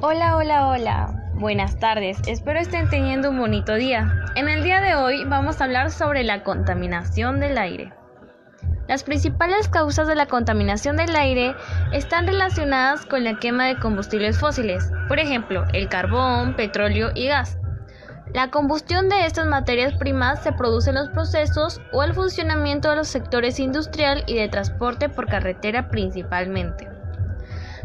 [0.00, 1.32] Hola, hola, hola.
[1.34, 2.18] Buenas tardes.
[2.26, 4.24] Espero estén teniendo un bonito día.
[4.34, 7.92] En el día de hoy vamos a hablar sobre la contaminación del aire.
[8.86, 11.54] Las principales causas de la contaminación del aire
[11.92, 17.58] están relacionadas con la quema de combustibles fósiles, por ejemplo, el carbón, petróleo y gas.
[18.34, 22.96] La combustión de estas materias primas se produce en los procesos o el funcionamiento de
[22.96, 26.88] los sectores industrial y de transporte por carretera principalmente.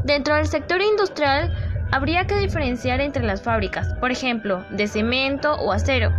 [0.04, 5.72] Dentro del sector industrial habría que diferenciar entre las fábricas, por ejemplo, de cemento o
[5.72, 6.12] acero,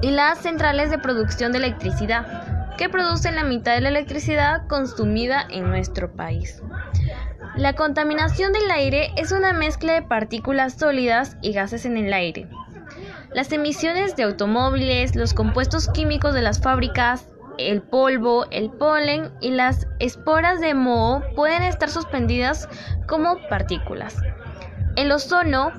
[0.00, 5.44] y las centrales de producción de electricidad, que producen la mitad de la electricidad consumida
[5.50, 6.62] en nuestro país.
[7.54, 12.48] La contaminación del aire es una mezcla de partículas sólidas y gases en el aire.
[13.34, 17.28] Las emisiones de automóviles, los compuestos químicos de las fábricas,
[17.58, 22.70] el polvo, el polen y las esporas de moho pueden estar suspendidas
[23.06, 24.16] como partículas.
[24.98, 25.70] El ozono,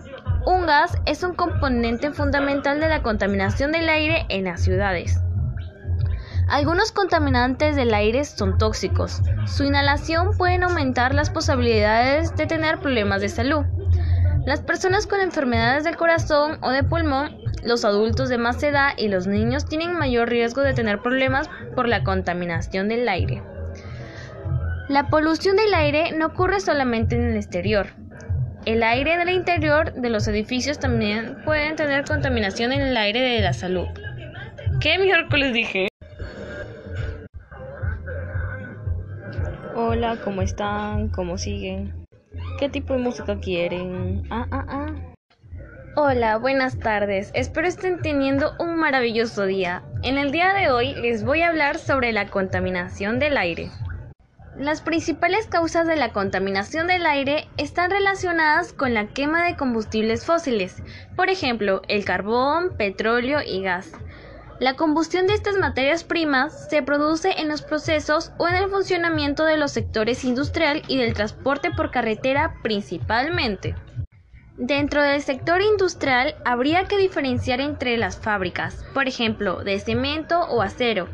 [0.45, 5.19] un gas, es un componente fundamental de la contaminación del aire en las ciudades.
[6.47, 9.21] Algunos contaminantes del aire son tóxicos.
[9.45, 13.65] Su inhalación puede aumentar las posibilidades de tener problemas de salud.
[14.45, 19.09] Las personas con enfermedades del corazón o de pulmón, los adultos de más edad y
[19.09, 23.43] los niños tienen mayor riesgo de tener problemas por la contaminación del aire.
[24.87, 27.87] La polución del aire no ocurre solamente en el exterior.
[28.65, 33.41] El aire del interior de los edificios también pueden tener contaminación en el aire de
[33.41, 33.87] la salud.
[34.81, 35.87] ¿Qué miércoles dije?
[39.75, 41.07] Hola, ¿cómo están?
[41.07, 42.05] ¿Cómo siguen?
[42.59, 44.23] ¿Qué tipo de música quieren?
[44.29, 44.95] Ah, ah, ah.
[45.95, 47.31] Hola, buenas tardes.
[47.33, 49.83] Espero estén teniendo un maravilloso día.
[50.03, 53.69] En el día de hoy les voy a hablar sobre la contaminación del aire.
[54.59, 60.25] Las principales causas de la contaminación del aire están relacionadas con la quema de combustibles
[60.25, 60.83] fósiles,
[61.15, 63.93] por ejemplo, el carbón, petróleo y gas.
[64.59, 69.45] La combustión de estas materias primas se produce en los procesos o en el funcionamiento
[69.45, 73.75] de los sectores industrial y del transporte por carretera principalmente.
[74.57, 80.61] Dentro del sector industrial habría que diferenciar entre las fábricas, por ejemplo, de cemento o
[80.61, 81.07] acero,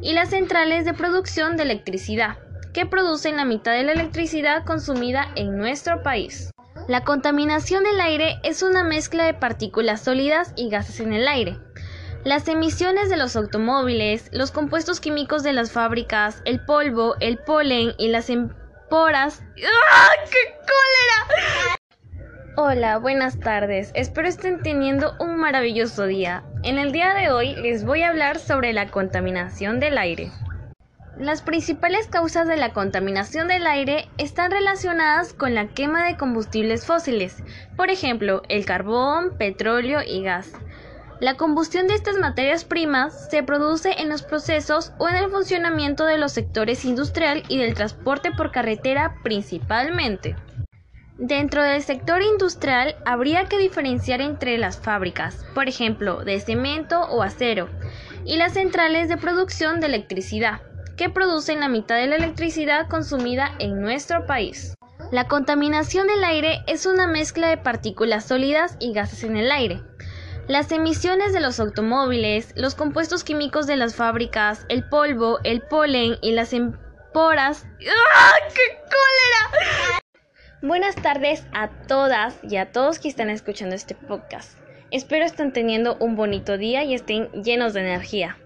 [0.00, 2.38] y las centrales de producción de electricidad,
[2.76, 6.50] que producen la mitad de la electricidad consumida en nuestro país.
[6.88, 11.58] La contaminación del aire es una mezcla de partículas sólidas y gases en el aire,
[12.22, 17.94] las emisiones de los automóviles, los compuestos químicos de las fábricas, el polvo, el polen
[17.96, 19.42] y las esporas.
[19.90, 21.76] ¡Ah, qué cólera!
[22.58, 23.90] Hola, buenas tardes.
[23.94, 26.44] Espero estén teniendo un maravilloso día.
[26.62, 30.30] En el día de hoy les voy a hablar sobre la contaminación del aire.
[31.18, 36.84] Las principales causas de la contaminación del aire están relacionadas con la quema de combustibles
[36.84, 37.42] fósiles,
[37.74, 40.52] por ejemplo, el carbón, petróleo y gas.
[41.18, 46.04] La combustión de estas materias primas se produce en los procesos o en el funcionamiento
[46.04, 50.36] de los sectores industrial y del transporte por carretera principalmente.
[51.16, 57.22] Dentro del sector industrial habría que diferenciar entre las fábricas, por ejemplo, de cemento o
[57.22, 57.70] acero,
[58.26, 60.60] y las centrales de producción de electricidad,
[60.96, 64.74] que producen la mitad de la electricidad consumida en nuestro país.
[65.12, 69.82] La contaminación del aire es una mezcla de partículas sólidas y gases en el aire.
[70.48, 76.16] Las emisiones de los automóviles, los compuestos químicos de las fábricas, el polvo, el polen
[76.22, 77.66] y las esporas.
[78.14, 80.00] ¡Ah, qué cólera!
[80.62, 84.58] Buenas tardes a todas y a todos que están escuchando este podcast.
[84.90, 88.38] Espero estén teniendo un bonito día y estén llenos de energía.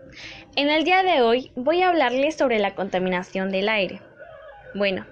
[0.57, 4.03] En el día de hoy voy a hablarles sobre la contaminación del aire.
[4.75, 5.07] Bueno,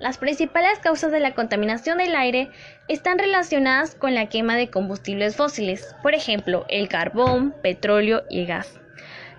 [0.00, 2.50] las principales causas de la contaminación del aire
[2.88, 8.80] están relacionadas con la quema de combustibles fósiles, por ejemplo, el carbón, petróleo y gas.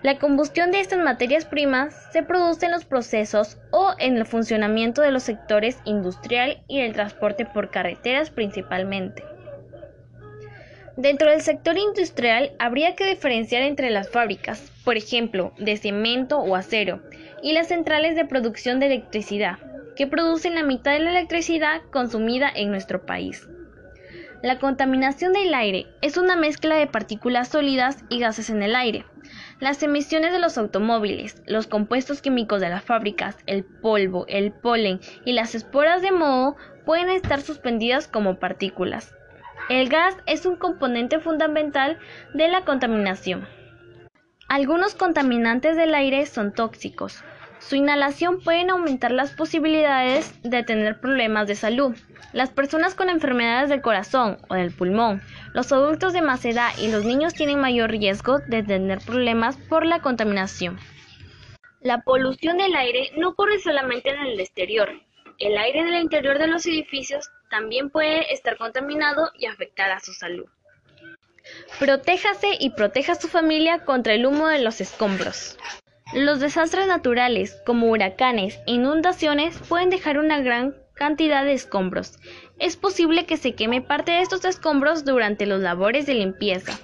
[0.04, 5.02] La combustión de estas materias primas se produce en los procesos o en el funcionamiento
[5.02, 9.24] de los sectores industrial y el transporte por carreteras principalmente.
[11.00, 16.57] Dentro del sector industrial habría que diferenciar entre las fábricas, por ejemplo, de cemento o
[16.57, 17.01] acero,
[17.42, 19.60] y las centrales de producción de electricidad,
[19.96, 23.48] que producen la mitad de la electricidad consumida en nuestro país.
[24.44, 29.06] La contaminación del aire es una mezcla de partículas sólidas y gases en el aire.
[29.62, 35.00] Las emisiones de los automóviles, los compuestos químicos de las fábricas, el polvo, el polen
[35.24, 39.16] y las esporas de moho pueden estar suspendidas como partículas.
[39.69, 42.00] El gas es un componente fundamental
[42.33, 43.48] de la contaminación.
[44.48, 47.24] Algunos contaminantes del aire son tóxicos.
[47.60, 51.95] Su inhalación puede aumentar las posibilidades de tener problemas de salud.
[52.33, 55.21] Las personas con enfermedades del corazón o del pulmón,
[55.54, 59.86] los adultos de más edad y los niños tienen mayor riesgo de tener problemas por
[59.86, 60.80] la contaminación.
[61.80, 64.89] La polución del aire no ocurre solamente en el exterior.
[65.38, 70.13] El aire del interior de los edificios también puede estar contaminado y afectar a su
[70.13, 70.46] salud.
[71.80, 75.57] Protéjase y proteja a su familia contra el humo de los escombros.
[76.13, 82.18] Los desastres naturales, como huracanes e inundaciones, pueden dejar una gran cantidad de escombros.
[82.60, 86.78] Es posible que se queme parte de estos escombros durante los labores de limpieza.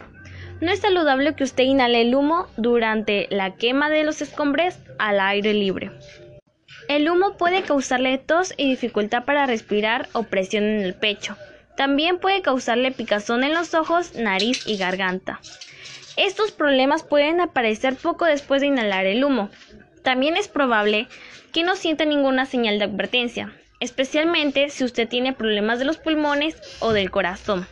[0.61, 5.19] No es saludable que usted inhale el humo durante la quema de los escombros al
[5.19, 5.91] aire libre.
[6.87, 11.35] El humo puede causarle tos y dificultad para respirar o presión en el pecho.
[11.75, 15.39] También puede causarle picazón en los ojos, nariz y garganta.
[16.15, 19.49] Estos problemas pueden aparecer poco después de inhalar el humo.
[20.03, 21.07] También es probable
[21.51, 26.55] que no sienta ninguna señal de advertencia, especialmente si usted tiene problemas de los pulmones
[26.79, 27.67] o del corazón.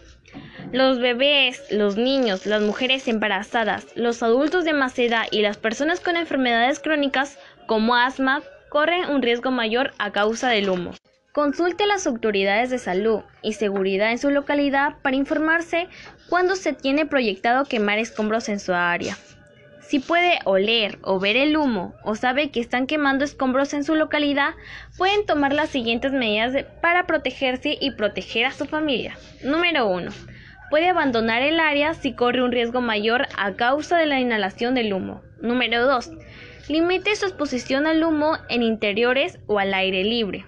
[0.72, 6.00] Los bebés, los niños, las mujeres embarazadas, los adultos de más edad y las personas
[6.00, 7.38] con enfermedades crónicas
[7.68, 8.42] como asma
[8.74, 10.96] corren un riesgo mayor a causa del humo.
[11.32, 15.90] Consulte a las autoridades de salud y seguridad en su localidad para informarse
[16.28, 19.16] cuándo se tiene proyectado quemar escombros en su área.
[19.82, 23.94] Si puede oler o ver el humo o sabe que están quemando escombros en su
[23.94, 24.56] localidad,
[24.98, 29.16] pueden tomar las siguientes medidas para protegerse y proteger a su familia.
[29.44, 30.10] Número 1.
[30.72, 34.94] Puede abandonar el área si corre un riesgo mayor a causa de la inhalación del
[34.94, 35.22] humo.
[35.44, 36.10] Número 2.
[36.70, 40.46] Limite su exposición al humo en interiores o al aire libre.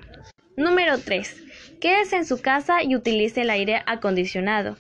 [0.56, 1.44] Número 3.
[1.82, 4.78] Quédese en su casa y utilice el aire acondicionado.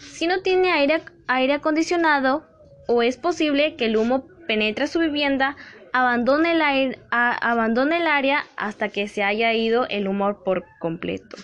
[0.00, 2.46] Si no tiene aire, aire acondicionado,
[2.88, 5.56] o es posible que el humo penetre su vivienda,
[5.92, 11.36] abandone el, abandone el área hasta que se haya ido el humo por completo.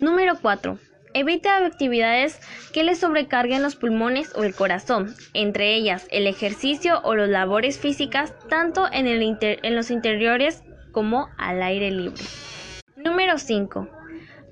[0.00, 0.78] Número 4.
[1.16, 2.40] Evite actividades
[2.72, 7.78] que le sobrecarguen los pulmones o el corazón, entre ellas el ejercicio o las labores
[7.78, 12.20] físicas, tanto en los interiores como al aire libre.
[12.96, 13.88] Número 5.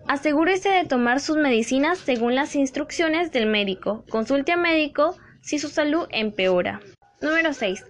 [0.06, 4.05] Asegúrese de tomar sus medicinas según las instrucciones del médico.
[4.09, 6.81] Consulte al médico si su salud empeora.
[7.20, 7.85] Número 6.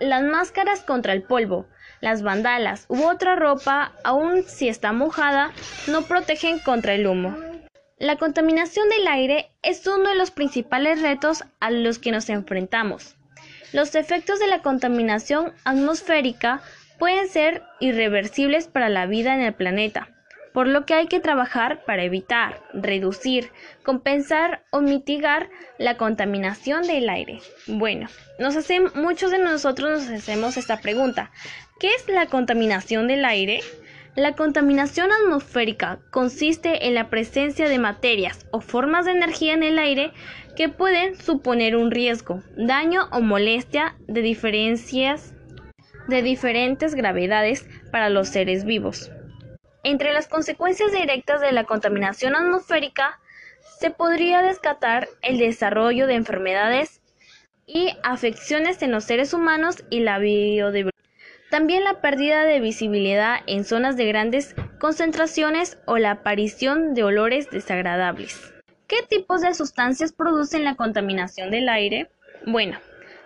[0.00, 1.66] Las máscaras contra el polvo,
[2.00, 5.52] las bandalas u otra ropa, aun si está mojada,
[5.86, 7.47] no protegen contra el humo.
[7.98, 13.16] La contaminación del aire es uno de los principales retos a los que nos enfrentamos.
[13.72, 16.62] Los efectos de la contaminación atmosférica
[16.98, 20.08] pueden ser irreversibles para la vida en el planeta
[20.58, 23.52] por lo que hay que trabajar para evitar, reducir,
[23.84, 27.40] compensar o mitigar la contaminación del aire.
[27.68, 28.08] Bueno,
[28.40, 28.56] nos
[28.96, 31.30] muchos de nosotros nos hacemos esta pregunta.
[31.78, 33.60] ¿Qué es la contaminación del aire?
[34.14, 39.78] La contaminación atmosférica consiste en la presencia de materias o formas de energía en el
[39.78, 40.12] aire
[40.56, 45.34] que pueden suponer un riesgo, daño o molestia de diferencias
[46.08, 49.10] de diferentes gravedades para los seres vivos.
[49.84, 53.20] Entre las consecuencias directas de la contaminación atmosférica
[53.78, 57.00] se podría descartar el desarrollo de enfermedades
[57.66, 60.97] y afecciones en los seres humanos y la biodiversidad.
[61.50, 67.48] También la pérdida de visibilidad en zonas de grandes concentraciones o la aparición de olores
[67.50, 68.52] desagradables.
[68.86, 72.10] ¿Qué tipos de sustancias producen la contaminación del aire?
[72.46, 72.78] Bueno,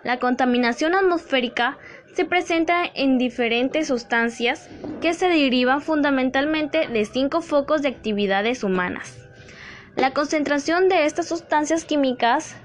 [0.04, 1.78] la contaminación atmosférica
[2.14, 4.68] se presenta en diferentes sustancias
[5.00, 9.18] que se derivan fundamentalmente de cinco focos de actividades humanas.
[9.96, 12.56] La concentración de estas sustancias químicas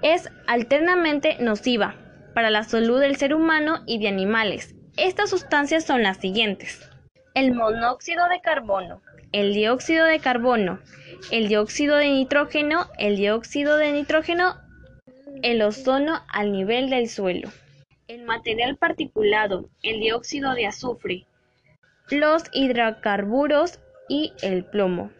[0.00, 1.94] es alternamente nociva
[2.34, 4.74] para la salud del ser humano y de animales.
[4.96, 6.90] Estas sustancias son las siguientes.
[7.34, 10.78] El monóxido de carbono, el dióxido de carbono,
[11.30, 14.56] el dióxido de nitrógeno, el dióxido de nitrógeno,
[15.42, 17.50] el ozono al nivel del suelo
[18.08, 21.26] el material particulado, el dióxido de azufre,
[22.10, 25.10] los hidrocarburos y el plomo.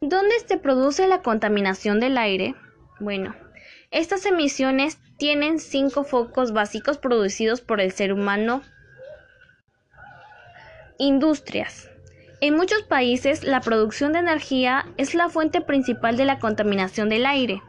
[0.00, 2.54] ¿Dónde se produce la contaminación del aire?
[3.00, 3.34] Bueno,
[3.90, 8.62] estas emisiones tienen cinco focos básicos producidos por el ser humano.
[10.98, 11.88] Industrias.
[12.40, 17.26] En muchos países la producción de energía es la fuente principal de la contaminación del
[17.26, 17.62] aire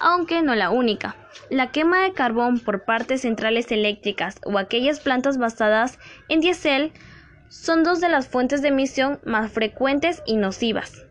[0.00, 1.16] aunque no la única.
[1.48, 6.92] La quema de carbón por partes centrales eléctricas o aquellas plantas basadas en diésel
[7.48, 11.06] son dos de las fuentes de emisión más frecuentes y nocivas.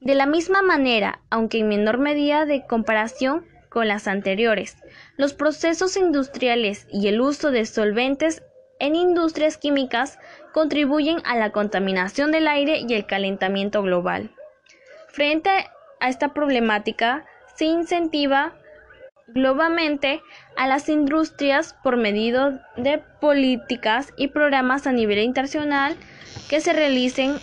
[0.00, 4.76] De la misma manera, aunque en menor medida de comparación con las anteriores,
[5.16, 8.42] los procesos industriales y el uso de solventes
[8.82, 10.18] en industrias químicas
[10.52, 14.32] contribuyen a la contaminación del aire y el calentamiento global.
[15.06, 15.50] Frente
[16.00, 17.24] a esta problemática,
[17.54, 18.54] se incentiva
[19.28, 20.20] globalmente
[20.56, 25.96] a las industrias por medio de políticas y programas a nivel internacional
[26.50, 27.38] que se realicen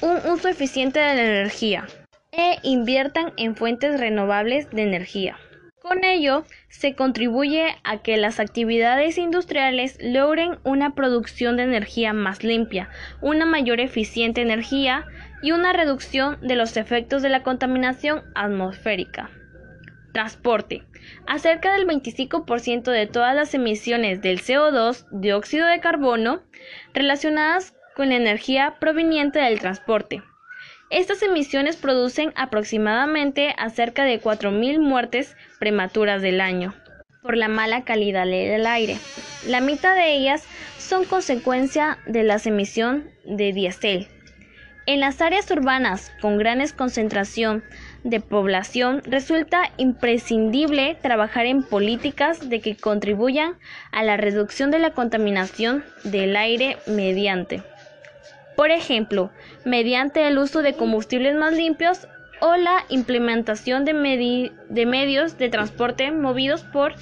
[0.00, 1.86] un uso eficiente de la energía
[2.32, 5.36] e inviertan en fuentes renovables de energía.
[5.80, 12.44] Con ello, se contribuye a que las actividades industriales logren una producción de energía más
[12.44, 12.90] limpia,
[13.22, 15.06] una mayor eficiente energía
[15.42, 19.30] y una reducción de los efectos de la contaminación atmosférica.
[20.12, 20.82] Transporte.
[21.26, 26.42] Acerca del 25% de todas las emisiones del CO2, dióxido de carbono,
[26.92, 30.22] relacionadas con la energía proveniente del transporte.
[30.90, 36.74] Estas emisiones producen aproximadamente a cerca de 4.000 muertes prematuras del año
[37.22, 38.98] por la mala calidad del aire.
[39.46, 40.42] La mitad de ellas
[40.78, 44.08] son consecuencia de la emisión de diésel.
[44.86, 47.62] En las áreas urbanas con grandes concentración
[48.02, 53.54] de población resulta imprescindible trabajar en políticas de que contribuyan
[53.92, 57.62] a la reducción de la contaminación del aire mediante
[58.60, 59.30] por ejemplo,
[59.64, 62.06] mediante el uso de combustibles más limpios
[62.42, 66.92] o la implementación de, medios de transporte movidos por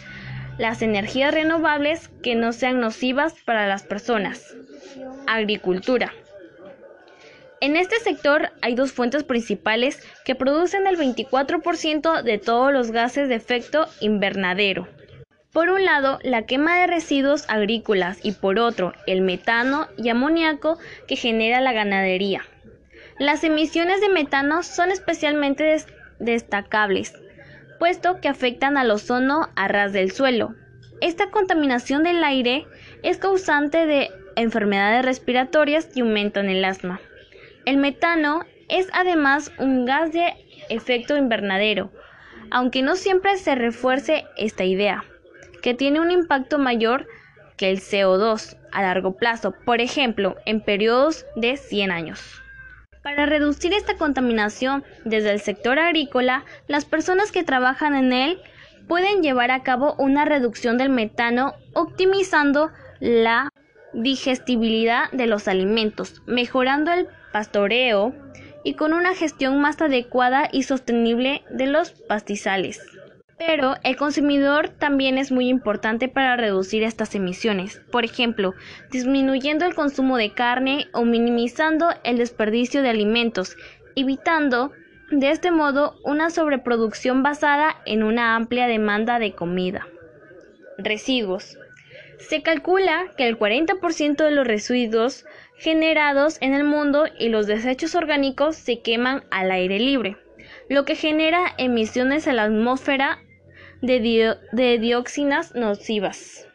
[0.56, 4.54] las energías renovables que no sean nocivas para las personas.
[5.26, 6.12] Agricultura.
[7.60, 13.28] En este sector hay dos fuentes principales que producen el 24% de todos los gases
[13.28, 14.86] de efecto invernadero.
[15.58, 20.78] Por un lado, la quema de residuos agrícolas y por otro, el metano y amoníaco
[21.08, 22.44] que genera la ganadería.
[23.18, 25.84] Las emisiones de metano son especialmente
[26.20, 27.12] destacables,
[27.80, 30.54] puesto que afectan al ozono a ras del suelo.
[31.00, 32.64] Esta contaminación del aire
[33.02, 37.00] es causante de enfermedades respiratorias y aumentan el asma.
[37.64, 40.34] El metano es además un gas de
[40.68, 41.90] efecto invernadero,
[42.52, 45.04] aunque no siempre se refuerce esta idea
[45.62, 47.06] que tiene un impacto mayor
[47.56, 52.42] que el CO2 a largo plazo, por ejemplo, en periodos de 100 años.
[53.02, 58.40] Para reducir esta contaminación desde el sector agrícola, las personas que trabajan en él
[58.86, 63.50] pueden llevar a cabo una reducción del metano optimizando la
[63.92, 68.14] digestibilidad de los alimentos, mejorando el pastoreo
[68.64, 72.80] y con una gestión más adecuada y sostenible de los pastizales.
[73.38, 78.54] Pero el consumidor también es muy importante para reducir estas emisiones, por ejemplo,
[78.90, 83.56] disminuyendo el consumo de carne o minimizando el desperdicio de alimentos,
[83.94, 84.72] evitando
[85.10, 89.86] de este modo una sobreproducción basada en una amplia demanda de comida.
[90.76, 91.56] Residuos.
[92.18, 95.24] Se calcula que el 40% de los residuos
[95.56, 100.16] generados en el mundo y los desechos orgánicos se queman al aire libre,
[100.68, 103.20] lo que genera emisiones a la atmósfera
[103.80, 106.46] de, dioxinas nocivas,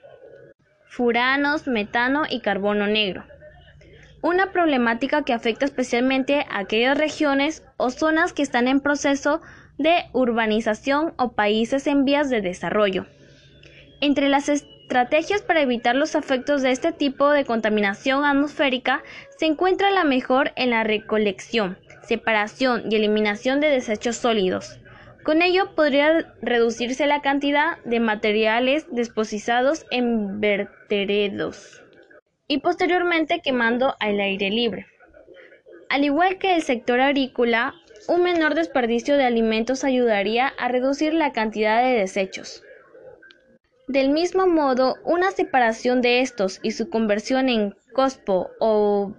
[0.88, 3.24] furanos, metano y carbono negro.
[4.22, 9.42] Una problemática que afecta especialmente a aquellas regiones o zonas que están en proceso
[9.78, 13.06] de urbanización o países en vías de desarrollo.
[14.02, 19.02] Entre las estrategias para evitar los efectos de este tipo de contaminación atmosférica
[19.38, 24.80] se encuentra la mejor en la recolección, separación y eliminación de desechos sólidos,
[25.24, 31.82] con ello podría reducirse la cantidad de materiales deposizados en vertederos
[32.48, 34.86] y posteriormente quemando al aire libre.
[35.90, 37.74] Al igual que el sector agrícola,
[38.08, 42.64] un menor desperdicio de alimentos ayudaría a reducir la cantidad de desechos.
[43.88, 49.14] Del mismo modo, una separación de estos y su conversión en COSPO o,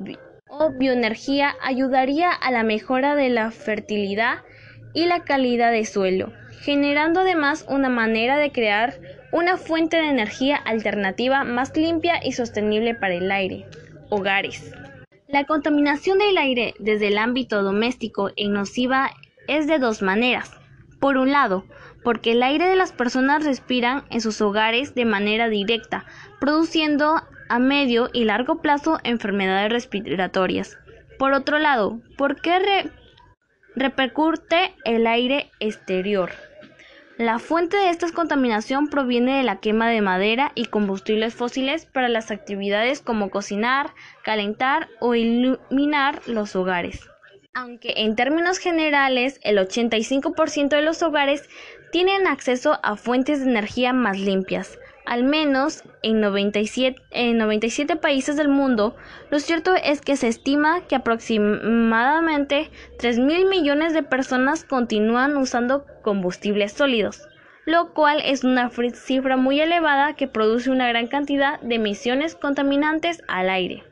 [0.49, 4.38] o bioenergía ayudaría a la mejora de la fertilidad
[4.95, 8.95] y la calidad de suelo, generando además una manera de crear
[9.33, 13.67] una fuente de energía alternativa más limpia y sostenible para el aire.
[14.09, 14.73] Hogares.
[15.27, 19.11] La contaminación del aire desde el ámbito doméstico en nociva
[19.49, 20.53] es de dos maneras.
[21.01, 21.65] Por un lado,
[22.05, 26.05] porque el aire de las personas respiran en sus hogares de manera directa,
[26.39, 30.79] produciendo a medio y largo plazo enfermedades respiratorias.
[31.19, 32.91] Por otro lado, porque
[33.76, 36.31] repercute el aire exterior.
[37.16, 42.09] La fuente de esta contaminación proviene de la quema de madera y combustibles fósiles para
[42.09, 47.09] las actividades como cocinar, calentar o iluminar los hogares.
[47.54, 51.49] Aunque en términos generales el 85% de los hogares
[51.93, 58.37] tienen acceso a fuentes de energía más limpias, al menos en 97, en 97 países
[58.37, 58.96] del mundo,
[59.30, 65.84] lo cierto es que se estima que aproximadamente 3 mil millones de personas continúan usando
[66.02, 67.28] combustibles sólidos,
[67.66, 73.23] lo cual es una cifra muy elevada que produce una gran cantidad de emisiones contaminantes
[73.28, 73.84] al aire.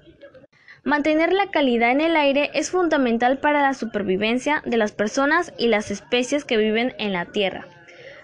[0.85, 5.69] Mantener la calidad en el aire es fundamental para la supervivencia de las personas y
[5.69, 7.67] las especies que viven en la Tierra.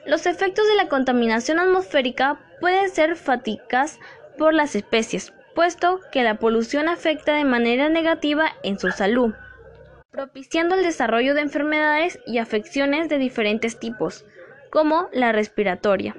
[0.07, 3.99] Los efectos de la contaminación atmosférica pueden ser fatigas
[4.37, 9.35] por las especies, puesto que la polución afecta de manera negativa en su salud,
[10.11, 14.25] propiciando el desarrollo de enfermedades y afecciones de diferentes tipos,
[14.71, 16.15] como la respiratoria.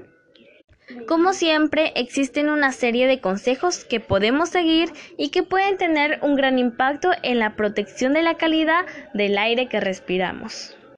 [1.08, 6.36] Como siempre, existen una serie de consejos que podemos seguir y que pueden tener un
[6.36, 10.76] gran impacto en la protección de la calidad del aire que respiramos.